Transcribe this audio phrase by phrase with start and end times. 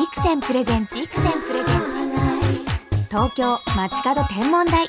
[0.00, 3.04] ビクセンプレゼンツビクセンプレゼンツ。
[3.10, 4.88] 東京街角天文台。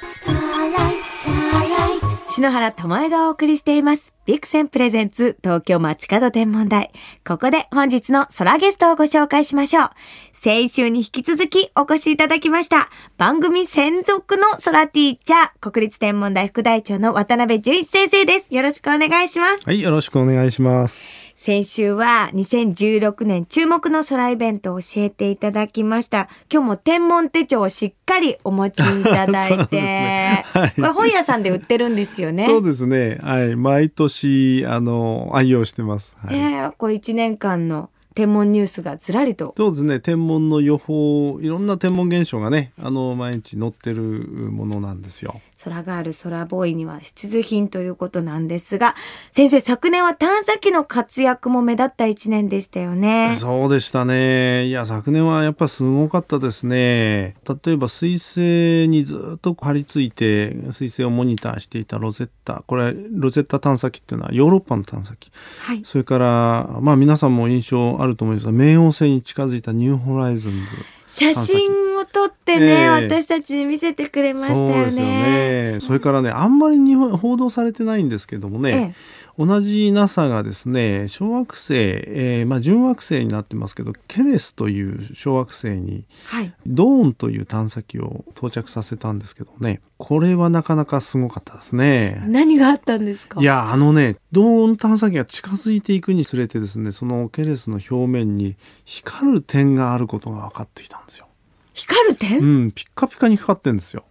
[2.34, 4.14] 篠原智恵がお送りしています。
[4.26, 6.92] ビクセンプレゼンツ東京街角天文台。
[7.28, 9.90] ここで本日の空ゲストをご紹介しましょう。
[10.32, 18.56] 先週に引き続きお越しいただきました番組専属の空ティーチャー国立天文台副大長の渡辺淳一先生です。
[18.56, 19.66] よろしくお願いします。
[19.66, 21.32] はい、よろしくお願いします。
[21.36, 26.30] 先週は2016年注目の空イベントを教えていただきました。
[26.54, 30.46] 今日も天文手帳をしっかりお持ちいただいて、 ね。
[30.54, 30.72] はい。
[30.76, 32.46] これ本屋さんで売ってるんですよね。
[32.46, 33.20] そうですね。
[33.22, 36.18] はい、毎年あの愛用してます。
[36.26, 36.38] はい。
[36.38, 39.54] えーこれ1年間の天文ニュースがずらりと。
[39.58, 40.00] そうですね。
[40.00, 45.40] 天文の予報、いろんな天文現象がね、あの毎日載ってるものなんですよ。
[45.64, 48.96] 空がある空ボーイには必需品ということなんですが、
[49.32, 53.36] 先生昨年は探査機の活躍も目立った1年でしたよね。
[53.36, 54.66] そうでしたね。
[54.68, 57.36] いや、昨年はやっぱすごかったですね。
[57.66, 62.64] 例えば彗星にずっと張り付いて彗星をモニターしていたロゼッタ。
[62.66, 65.32] これロゼッタ探査機っていうのはヨーロッパの探査機。
[65.60, 65.82] はい。
[65.84, 71.01] それからまあ皆さんも印象あると思いますが、冥王星に近づいたニューホライズンズ。
[71.14, 74.74] 写真を撮ってね、ええ私たちに見せてくれましたよね。
[74.74, 75.78] そうですよね。
[75.82, 78.96] それからね、あんまり日本報道されてないんですけどもね、
[79.38, 86.54] 同じ NASA がですね、小惑星、えーまあ準惑星になってますけど、ケレスという小惑星にはい。
[86.68, 92.24] ドーンという探査機を到着させたんですけどね、これはなかなかすごかったですね。
[92.28, 93.40] 何があったんですか？
[93.42, 101.28] いやあのねドーン探査機が近づいていくにつれてですねそのケレスの表面に光る点があることが分かってきたんですよ。
[101.74, 104.04] 光る点、うんピッカピカに光ってんですよ。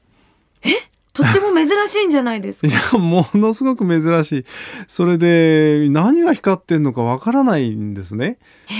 [1.23, 2.69] とっても珍しいんじゃないですか？
[2.69, 4.45] いやものすごく珍しい。
[4.87, 8.39] それで何が光ってんのかわからないんですね。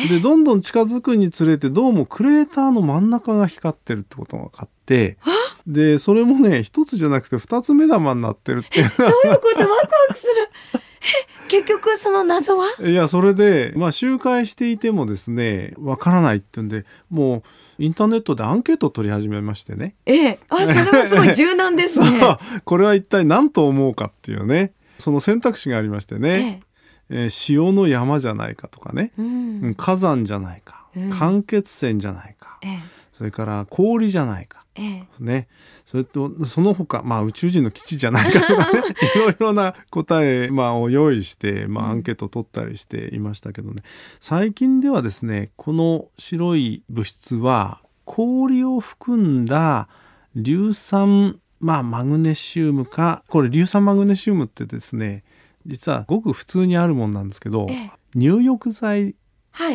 [0.09, 5.19] でどんどん近づくにつれてどうもクレーターの真ん中が光ってるってことが分かって
[5.67, 9.59] でそれもね一つじゃなくて二つ目玉になってるっていうどういうこと？
[9.61, 9.79] ワクワ
[10.11, 10.33] クする。
[10.75, 10.90] え
[11.49, 12.67] 結局その謎は？
[12.81, 17.39] いやそれでまあ周回していてもですねわからないっていうんでも
[17.79, 19.97] うインターネットでアンケートを取り始めましてね。
[20.07, 20.39] ええ。
[20.49, 22.07] あそれはすごい柔軟ですね。
[22.65, 24.73] これは一体何と思うかっていうね。
[24.99, 26.61] その選択肢がありましてね、
[27.09, 31.11] えー潮の山じゃないかとかね、うん火山じゃないか、うん。
[31.11, 32.59] 間欠泉じゃないか。
[32.63, 34.65] ええそれから氷じゃないか。
[34.77, 35.07] ええ。
[35.21, 35.47] ね。
[35.85, 38.79] それとその他まあ宇宙人の基地じゃないかとかね。
[39.15, 43.83] いろいろな答え、まあ、を用意して、まあ、アンケートを取ったりしていましたけどね。
[44.21, 49.91] 最近ではですねこの白い物質は氷を含んだ
[50.35, 55.25] 硫酸、まあ、マグネシウムかこれ硫酸マグネシウムってですね
[55.67, 57.91] 実はごく普通にあるもんなんですけどええ。
[58.15, 59.15] 入浴剤はい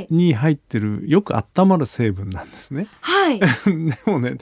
[0.10, 2.88] に入ってるよく温まる成分なんですね。
[3.02, 3.40] はい。
[3.40, 3.48] で
[4.06, 4.38] もね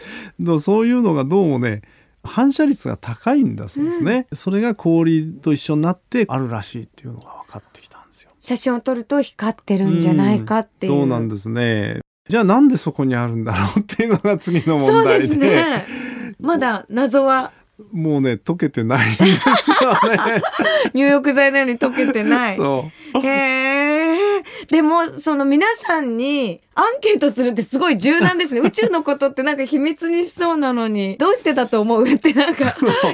[0.59, 1.81] そういうのがどうもね
[2.23, 8.31] 反射率が高いんだそうですね、それが氷と一緒になってあるらしいっていうのが分かってきたんですよ。
[8.39, 11.99] 写真を撮ると光ってるんじゃないかっていう、そうなんですね。
[12.29, 14.93] じゃあなんでそこにあるんだろうっていうのが次のそうで。
[14.93, 15.85] 問題ですね。
[16.39, 17.51] まだ謎は
[17.91, 20.41] もうね解けてないんですよね。
[20.93, 24.43] 入浴剤のように溶けてないそうへえ。
[24.69, 28.61] でもその皆さんにアンケートするってすごい柔軟ですね。
[28.65, 32.65] 宇宙のことってなんか秘密にしそうなのにどうしてだと思うってなんか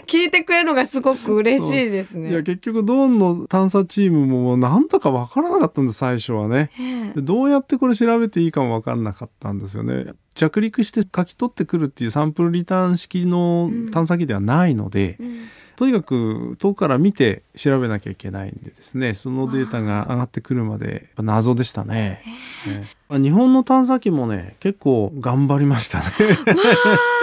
[0.07, 2.43] 聞いてくれるのがすごく嬉しいですいやね。
[2.43, 6.71] 結局ドーンの探査チームももうなんだか分からなかったんです最初はね。
[7.17, 10.13] どうやってこれ調べていいかも分かんなかったんですよね。
[10.35, 15.39] 着陸して書き取ってくるっていうサンプルリターン式の探査機ではないので、うん
[15.79, 19.13] とにかく遠くから見て調べなきゃいけないんでですね。
[19.13, 22.21] そのデータが上がってくるまで謎でしたね。
[22.67, 26.05] ええまあ日本の探査機もね結構頑張りましたね。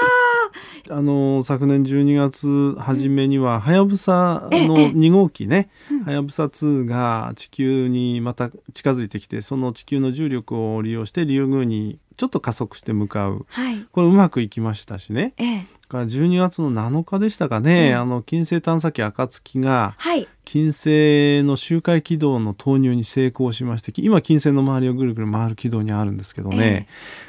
[0.89, 5.69] あの昨年12月初めにははやぶさの2号機ね。
[6.06, 13.86] はやぶさ2が地球にまた近づいてきてその地球の重力を利用してリュウグウにちょっと加速して向かうはい。
[13.92, 15.66] これうまくいきましたしねええ。
[15.89, 20.28] から12月の7日でしたかね、うんあの金星探査機暁がはい。
[20.45, 26.86] 金星の周回軌道の投入に成功しまして今金星の周りをぐるぐる回る軌道にあるんですけどね、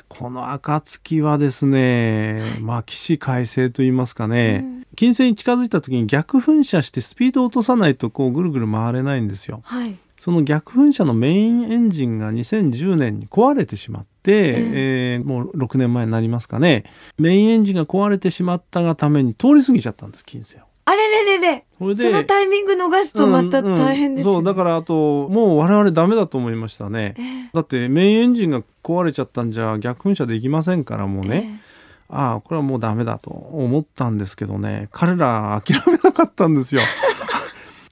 [0.08, 9.62] この暁はですねまあ起死回生と言いますかね、うん金星に近づいた時に逆噴射してスピードを落とさないとこうぐるぐる回れないんですよ。
[9.64, 9.96] はい。
[10.18, 16.84] その逆噴射のメインエンジンが2010年に壊れてしまって、うんえーもう6年前になりますかね。
[17.18, 20.62] メインエンジンが壊れてしまったがために通り過ぎちゃったんです金星を。
[20.86, 21.66] あれれれれ。
[21.78, 27.16] そそのタイミング逃すとまた大変ですよ、うんうんそうだからあともう我々ダメだと思いましたね。
[27.18, 27.50] ええ。
[27.54, 31.62] だってメインエンジンが壊れちゃったんじゃ逆噴射できませんからもうね、
[32.10, 34.88] ああこれはもうダメだと思ったんですけどね。
[34.92, 36.82] 彼ら諦めなかったんですよ。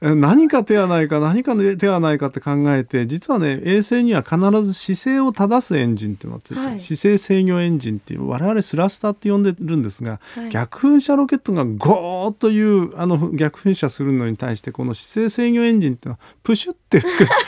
[0.02, 6.80] え何か手はないか何か手はないかって考えて実はね衛星には必ず姿勢を正すエンジンっていうのがついてる、はい。
[6.80, 10.50] 姿勢制御エンジンっていう我々スラスターって呼んでるんですが、はい。
[10.50, 17.02] 逆噴射ロケットがゴーッというあの逆噴射するのに対してこの姿勢制御エンジンっていうのはプシュって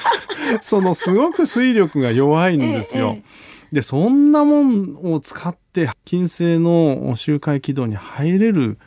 [0.61, 3.15] そのすごく推力が弱いんですよ。
[3.15, 3.23] ええ
[3.53, 8.81] えでそんなもんを使って金星の周回軌道に入れるか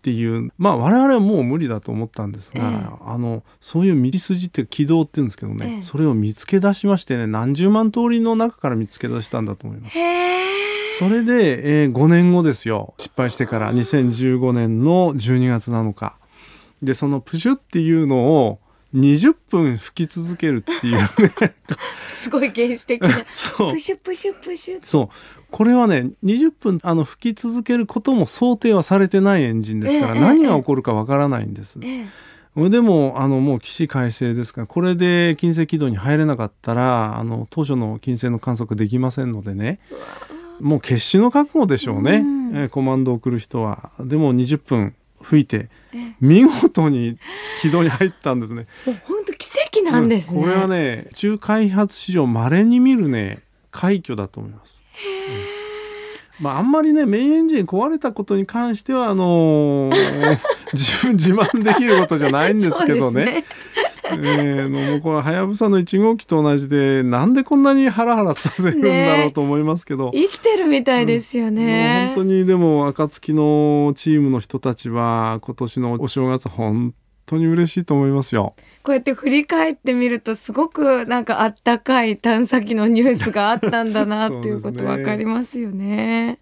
[0.00, 2.86] っていうまあ我々はもう無理だと思ったんですが、ええ。
[3.04, 5.82] あのそういう道筋って軌道って言うんですけどね、ええ。
[5.82, 9.98] それを見つけ出しましてね何十万通りの中から見つけ出したんだと思います。
[10.98, 12.94] それで、えー5年後ですよ。
[12.96, 16.16] 失敗してから2015年の12月7日。
[16.82, 18.58] でそのプシュっていうのを
[18.94, 21.08] 20分吹き続けるっていうね。
[22.14, 23.08] すごい原始的な。
[23.30, 23.72] そう。
[23.72, 31.78] プシュプシュプシュそうこれはね20分あの吹き続けることも想定はされてないエンジンですから、ええ何が起こるかわからないんです。
[31.82, 32.06] ええ
[32.68, 39.78] でもあのもう起死回生ですからこれで金星軌道に入れなかったらあの当初の金星の観測できませんのでね
[40.58, 43.92] もう決死の覚悟でしょうね、うんえーコマンドを送る人は。
[44.00, 47.18] でも20分吹いてええ見事に
[47.60, 48.66] 軌道に入ったんですね。
[48.84, 54.82] 本当奇跡なんですね、うんこれはね宇宙開発史上稀に見るね快挙だと思います。
[56.38, 56.44] うん。
[56.44, 60.38] まあ、あんまりねメインエンジン壊れたことに関してはあのー
[60.72, 63.44] 自分自慢できることじゃないんですけどね。
[64.12, 76.92] えーのもうこれはやぶさの1号機と同じでなんでこんなにハラハラさせるんだろうと思いますけど、生きてるみたいですよもうね本当にでも暁のチームの人たちは今年のお正月本
[77.30, 78.54] 当に嬉しいと思いますよ。
[78.82, 86.38] こうやって振り返ってみるとすごくなんかあったかい探査機のニュースがあったんだなっていうことわかりますよね。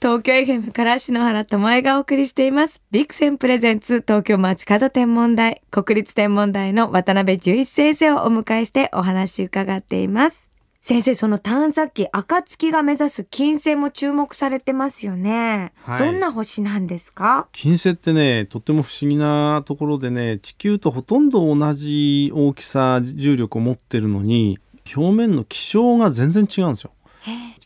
[0.00, 2.80] 東京 FM から篠原智恵がお送りしています。
[2.90, 10.50] ビクセンプレゼンツ東京街角天文台国立天文台の渡辺十一先生をお迎えしてお話伺っています。
[10.80, 15.72] 先生その探査機暁が目指す金星も注目されてますよね。
[15.82, 17.48] はいどんな星なんですか？
[17.52, 24.58] 金星ってねとっても不思議なところでね地球とほとんど同じ大きさ重力を持ってるのに
[24.96, 26.92] 表面の気象が全然違うんですよ。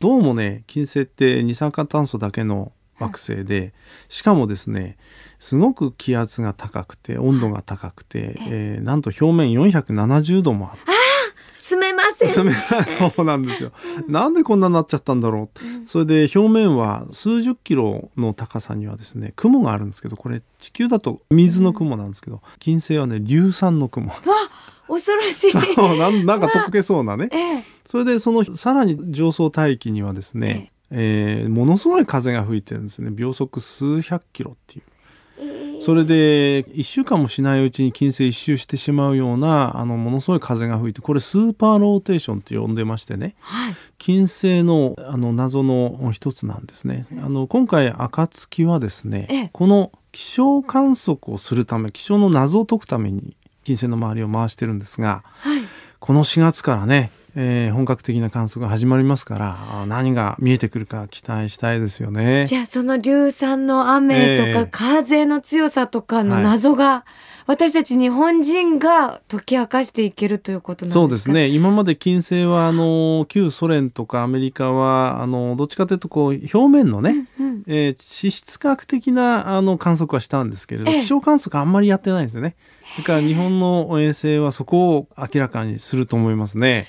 [0.00, 3.75] どうもね金星って二酸化炭素だけの惑星で
[4.09, 4.97] しかもですね
[5.38, 10.91] すごく気圧が高くて温度が高くて、えーなんと表面470度もあって
[11.62, 12.29] 住めません。
[12.29, 12.53] それ
[12.87, 13.70] そうなんですよ。
[14.09, 15.59] なんでこんなになっちゃったんだろう。
[15.87, 24.09] それで表面は数十キロの高さにはですね雲があるんですけどこれ地球だと水の雲なんですけど金星はね硫酸の雲。
[24.09, 24.14] わ
[24.88, 25.50] 恐ろしい。
[25.55, 27.29] そうなんなんか溶けそうなね。
[27.31, 34.85] ええそれでそのさらに上層大気にはですね、えーものすごい風が吹いてるんですね秒速数百キロっていう。
[35.80, 43.74] それで1週間もしないうちに金星一周してしまうようなあのものすごい風が吹いてこれスーパーローテーションって呼んでましてねはい。
[43.98, 47.06] 金星のあの謎の一つなんですね。
[47.24, 55.62] あの今回暁はですね、ええこの気象観測をするため気象の謎を解くために金星の周りを回してるんですがはい。
[55.98, 62.47] この4月からね、えー本格的な観測が始まりますからあ何が見えてくるか期待したいですよね。
[62.47, 67.04] じゃあその硫酸の雨とかええ風の強さとかのはい謎が
[67.47, 71.00] 私たち日本人が解き明かしていけるということなんですか？
[71.00, 71.30] そうです。
[71.30, 82.56] ね今まで金星はあの旧ソ連とかアメリカはあのどっちかというとこう表面のね、うん、えー地質学的なあの観測はしたんですけれど、ええ気象観測あんまりやってないんですよね。
[82.99, 86.87] だから日本の衛星はそこを明らかにすると思いますね。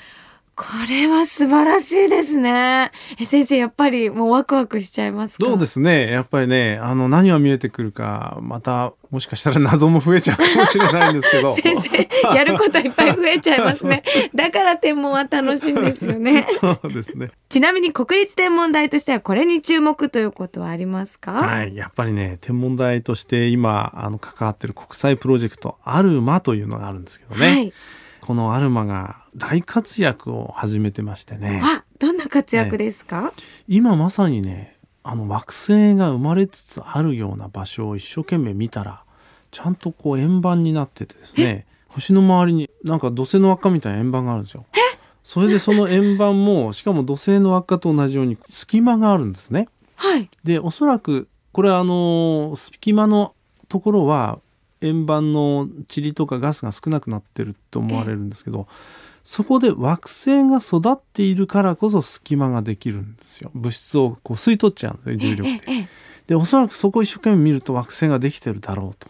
[0.55, 2.91] これは素晴らしいですね。
[3.19, 5.45] え先生やっぱりもうワクワクしちゃいますか？
[5.47, 6.11] そうですね？
[6.11, 11.55] やっぱりね、あの何が見えてくるか、またもしかしたら謎も増えちゃうかもしれないんですけど。
[11.57, 14.03] 先生やることいっぱい増えちゃいますね。
[14.35, 16.45] だから天文は楽しいんですよね。
[16.61, 17.31] そうですね。
[17.49, 21.31] ちなみに国立天文台としてはこれに注目ということはありますか？
[21.31, 27.47] はい、やっぱりね、天文台として今あの関わってる国際プロジェクトアルマというのがあるんですけどね。
[27.47, 27.73] はい。
[28.25, 31.59] このアルマが大活躍を始めてましてね。
[31.61, 33.33] あ、どんな活躍ですか？
[33.67, 39.03] 今まさにねあの惑星が生まれつつあるような場所を一生懸命見たら
[39.51, 44.65] ちゃんとこう円盤になっててですね星の周りになんか土星の輪っかみたいな円盤があるんですよ。
[45.21, 49.67] それでその円盤もしかも土星の輪っかと同じように隙間があるんですね。
[49.97, 50.29] はい。
[50.45, 53.35] でおそらくこれはあの隙間の
[53.67, 54.39] ところは
[54.83, 58.67] 円盤の塵とかガスが少なくなってると思われるんですけど、
[59.23, 65.89] そこで惑星が育っているからこそ隙間ができるんですよ物質をこう吸い取っちゃうんですね重力で。
[66.27, 69.09] でおそらくそこを一生懸命見ると惑星ができてるだろうと。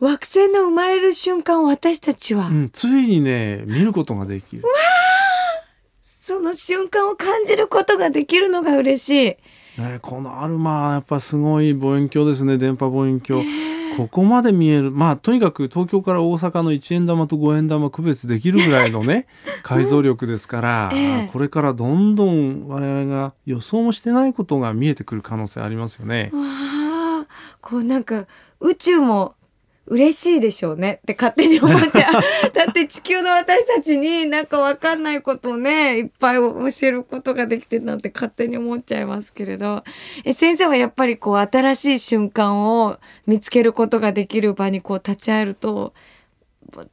[0.00, 4.64] 惑星の生まれる瞬間を私たちは、うん、ついにね見ることができる。
[6.02, 9.38] その瞬間を感じることができるのが嬉し
[9.78, 9.80] い。
[9.80, 13.44] ね、このアルマやっぱすごい望遠鏡ですね電波望遠鏡。
[13.96, 14.90] ここまで見える。
[14.90, 19.26] まあとにかく東京から大阪の1円玉と5円玉区別できるぐらいのね
[19.62, 20.98] 解像力ですから、うん。
[20.98, 26.30] えこれからどんどん我々が予想もしてないことが見えてくる可能性ありますよね。
[26.32, 27.26] わ
[27.60, 28.26] こうなんか
[28.60, 29.34] 宇宙も
[29.86, 32.22] 嬉しいでしょうねって勝手に思っちゃう。
[32.54, 39.82] だって地球の私たちになんかわかんないことをね、いっぱい教えることができてなんて勝手に思っちゃいますけれど。
[40.24, 45.92] え先生はやっぱりこう新しい瞬間を見つけることができる場にこう立ち会えると、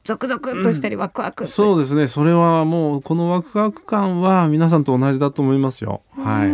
[0.04, 2.08] ゾクゾクとしたりワクワク、うん、そうですね。
[2.08, 6.50] それはもうこのワクワク感は皆さんと同じだと思いますよ、はい、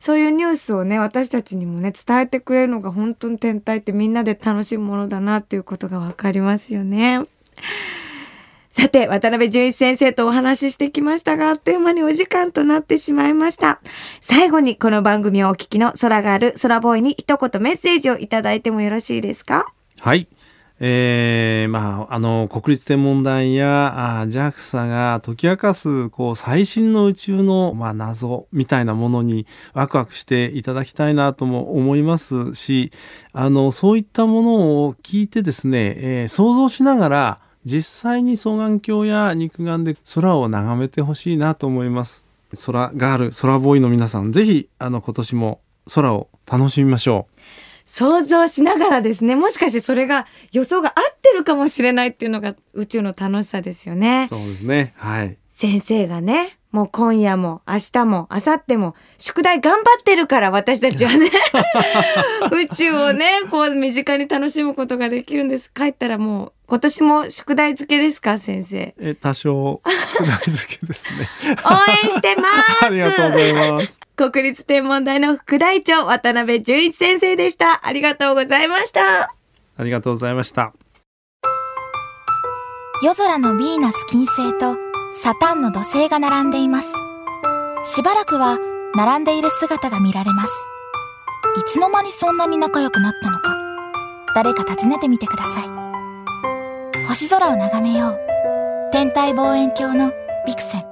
[0.00, 7.22] そういうニュースをね私たちにもね伝えてくれるのが本当に天体ってみんなで楽しむものだなっていうことがわかりますよね。
[8.76, 13.80] さて、渡辺淳一先生とお話ししてきましたが、あっという間にお時間となってしまいました。
[14.20, 19.72] 最後にこの番組をお聞きの空がある空ボーイに一言メッセージをいただいてもよろしいですか？
[20.00, 20.26] はい。
[20.80, 32.90] えー、まあ、あの、国立天文台や JAXA が解き明かす、こう、最新の宇宙の、まあ、謎みたいなものにワクワクしていただきたいなとも思いますし、
[33.32, 42.24] あの、そういったものを聞いてですね、えー、想像しながら、実際に双眼鏡や肉眼で空を眺めてほしいなと思います。
[42.66, 45.60] 空ガール、空ボーイの皆さん、ぜひ、あの、今年も
[45.92, 47.34] 空を楽しみましょう。
[47.84, 49.36] 想像しながらですね。
[49.36, 54.26] もしかしてそれが予想が合ってるかもしれないっていうのが宇宙の楽しさですよね。
[54.28, 54.94] そうですね。
[54.96, 55.36] はい。
[55.48, 61.30] 先生がねもう今夜も明日も明後日も宿題頑張ってるから私たちはね。
[62.50, 65.70] 宇宙をねこう身近に楽しむことができるんです。
[65.72, 68.92] 帰ったらもう今年も宿題付けですか先生？
[68.98, 71.28] え多少宿題付けですね。
[71.64, 72.84] 応援してます。
[72.86, 74.00] ありがとうございます。
[74.16, 77.86] 国立天文台の副台長渡辺淳一先生でした。
[77.86, 79.32] ありがとうございました。
[79.76, 80.72] ありがとうございました。
[83.00, 86.92] 夜空のヴィーナス金星とサタンの土星が並んでいます。
[87.84, 88.58] しばらくは
[88.94, 90.52] 並んでいる姿が見られます。
[91.56, 93.56] いつの間にそんなに仲良くなったのか、
[94.34, 97.06] 誰か尋ねてみてください。
[97.06, 98.18] 星空を眺めよう。
[98.90, 100.12] 天体望遠鏡の
[100.46, 100.84] ビクセン。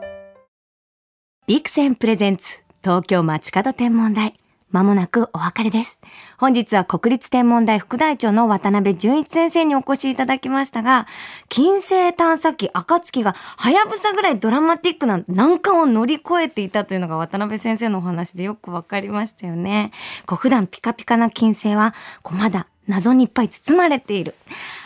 [1.48, 4.38] ビクセンプレゼンツ東京街角天文台。
[4.72, 6.00] まもなくお別れです。
[6.38, 11.06] 本日は国立天文台副大長の渡辺淳一先生にお越しいただきましたが、
[11.50, 19.92] 金星探査機暁がはやぶさぐらいドラマティックな難関を乗り越えていたというのが渡辺先生のお話でよくわかりましたよね。
[20.24, 24.34] こう普段ピカピカな金星は、こうまだ謎にいっぱい包まれている。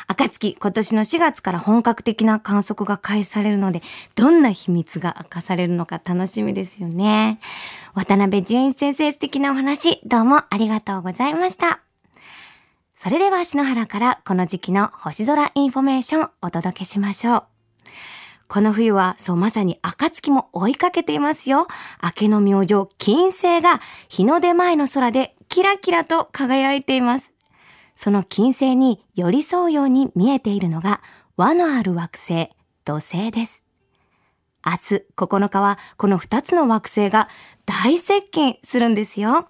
[0.08, 3.82] 暁、今年の4月から本格的な観測が開始されるので、
[4.14, 7.40] どんな秘密が明かされるのか楽しみですよね。
[7.96, 11.80] 渡部潤一先生素敵なお話、どうもありがとうございました。
[12.94, 17.44] それでは篠原からこの時期の星空インフォメーションお届けしましょう。
[18.48, 21.68] この冬はそうまさに暁も追いかけていますよ。
[22.02, 27.32] 明けの明星金星が日の出前の空でキラキラと輝いています。
[27.94, 31.00] その金星に寄り添うように見えているのが
[31.38, 32.50] 輪のある惑星、
[32.84, 33.66] 土星です。
[34.66, 34.78] 明日
[35.16, 37.28] 9日はこの2つの惑星が
[37.66, 39.48] 大接近するんですよ。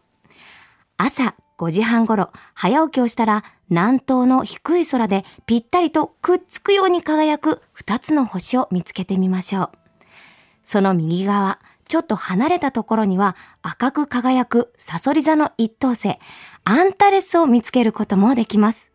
[0.97, 9.71] 朝5時半頃、早起きをしたら南東の低い空でぴったりとくっつくように輝く2つの星を見つけてみましょう。
[10.65, 16.19] その右側、ちょっと離れたところには赤く輝くサソリ座の一等星、
[16.65, 18.91] アンタレスを見つけることもできます。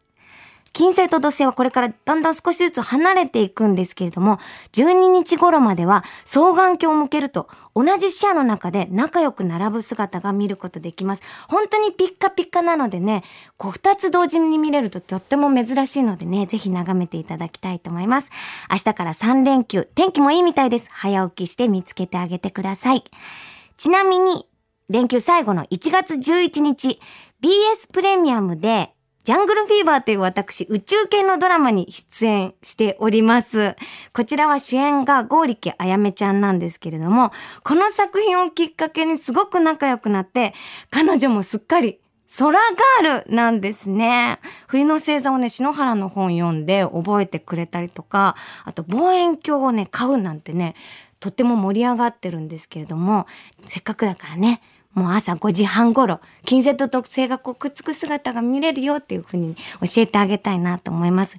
[0.74, 4.40] 金星と土星はこれからだんだん少しずつ離れていくんですけれども、
[4.72, 11.22] 12日頃までは双眼鏡を向けると同じ視野の中で仲良く並ぶ姿が見ることできます。
[11.50, 13.24] 本当にピッカピッカなのでね、
[13.58, 18.32] こう二つ同時に見れるととっても珍しいのでね、ぜひ眺めていただきたいと思います。
[18.70, 20.88] 明日から3連休、天気もいいみたいです。
[20.92, 23.04] 早起きして見つけてあげてください。
[23.76, 24.48] ちなみに、
[24.90, 27.00] 連休最後の1月11日、
[27.42, 33.76] BS プレミアムでジャングルフィーバーという私、宇宙系のドラマに出演しております。
[34.14, 37.32] こちらは主演がゴーリキあやめちゃんなんですけれども、
[37.64, 40.56] この作品をきっかけにすごく仲良くなって、
[40.90, 42.00] 彼女もすっかり
[42.36, 44.40] 空ガールなんですね。
[44.66, 48.36] 冬の星座をね、篠原の本読んで覚えてくれたりとか、
[48.66, 50.74] あと望遠鏡をね、買うなんてね、
[51.20, 53.28] とっても盛り上がってるんですけれども、
[53.68, 54.62] せっかくだからね、
[54.94, 61.38] もう朝5時半頃、金星と特性がこうくっつく姿が見れるよっていうふうに教えてあげたいなと思います。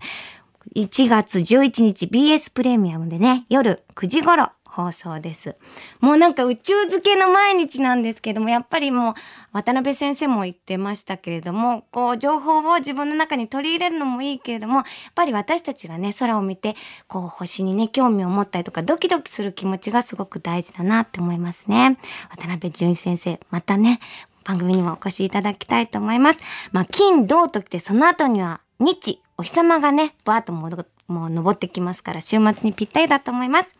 [0.74, 5.54] 1月11日 BS プレミアムでね、夜9時頃放送です。
[6.00, 9.14] もうなんか宇宙漬けの毎日なんですけども、やっぱりもう
[9.52, 16.74] 渡辺先生も言ってましたけれども、こう情報を自分の中に取り入れるのもいいけれども、やっぱり私たちがね、空を見て、
[17.06, 21.98] こう星にね、興味を持ったりとか、ドキドキする気持ちがすごく大事だなって思いますね。
[22.30, 24.00] 渡辺淳一先生、またね、
[24.44, 26.42] 番組にもお越しいただきたいと思います。
[26.72, 33.74] まあ、金、銅ときて、その後には日、お日様がね、バーッともうもう登ってきますから、週末にぴったりだと思います。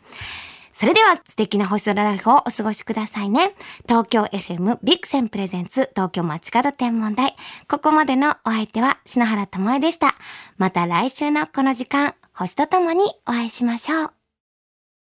[0.73, 3.55] それでは素敵な星空ライフをお過ごしくださいね。
[3.87, 7.37] 東京 FM ビクセンプレゼンツ東京街角天文台。
[7.69, 10.14] ここまでのお相手は篠原智恵でした。
[10.57, 14.22] また来週のこの時間、星とともにお会いしましょう。